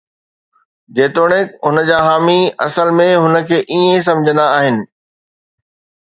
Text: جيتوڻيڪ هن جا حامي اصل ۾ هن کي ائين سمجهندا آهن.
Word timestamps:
جيتوڻيڪ 0.99 1.51
هن 1.67 1.75
جا 1.89 1.99
حامي 2.07 2.37
اصل 2.65 2.89
۾ 2.99 3.05
هن 3.25 3.37
کي 3.51 3.59
ائين 3.59 4.01
سمجهندا 4.09 4.47
آهن. 4.63 4.81